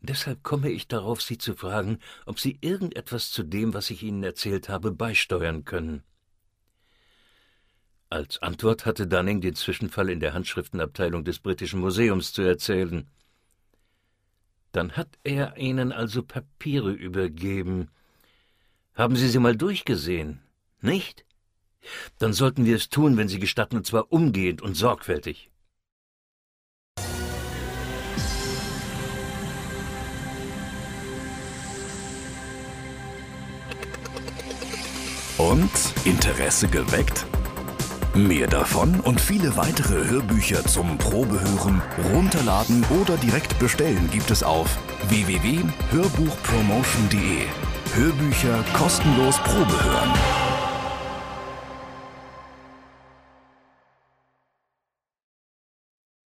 Deshalb 0.00 0.42
komme 0.42 0.70
ich 0.70 0.88
darauf, 0.88 1.22
Sie 1.22 1.38
zu 1.38 1.54
fragen, 1.54 1.98
ob 2.26 2.40
Sie 2.40 2.58
irgendetwas 2.60 3.30
zu 3.30 3.44
dem, 3.44 3.72
was 3.72 3.88
ich 3.90 4.02
Ihnen 4.02 4.22
erzählt 4.24 4.68
habe, 4.68 4.90
beisteuern 4.90 5.64
können. 5.64 6.02
Als 8.10 8.42
Antwort 8.42 8.84
hatte 8.84 9.06
Dunning 9.06 9.40
den 9.40 9.54
Zwischenfall 9.54 10.10
in 10.10 10.20
der 10.20 10.34
Handschriftenabteilung 10.34 11.24
des 11.24 11.38
Britischen 11.38 11.80
Museums 11.80 12.32
zu 12.32 12.42
erzählen. 12.42 13.08
Dann 14.72 14.92
hat 14.92 15.08
er 15.22 15.56
Ihnen 15.56 15.92
also 15.92 16.22
Papiere 16.22 16.92
übergeben. 16.92 17.88
Haben 18.94 19.16
Sie 19.16 19.28
sie 19.28 19.38
mal 19.38 19.56
durchgesehen, 19.56 20.40
nicht? 20.82 21.24
Dann 22.18 22.34
sollten 22.34 22.66
wir 22.66 22.76
es 22.76 22.90
tun, 22.90 23.16
wenn 23.16 23.28
Sie 23.28 23.38
gestatten, 23.38 23.76
und 23.76 23.86
zwar 23.86 24.12
umgehend 24.12 24.60
und 24.60 24.74
sorgfältig. 24.74 25.48
Und 35.38 35.70
Interesse 36.04 36.68
geweckt? 36.68 37.24
Mehr 38.14 38.46
davon 38.46 39.00
und 39.00 39.22
viele 39.22 39.56
weitere 39.56 40.06
Hörbücher 40.06 40.66
zum 40.66 40.98
Probehören, 40.98 41.80
Runterladen 42.12 42.84
oder 43.00 43.16
direkt 43.16 43.58
bestellen 43.58 44.10
gibt 44.12 44.30
es 44.30 44.42
auf 44.42 44.76
www.hörbuchpromotion.de. 45.08 47.71
Hörbücher 47.94 48.64
kostenlos 48.72 49.38
Probehören. 49.40 50.41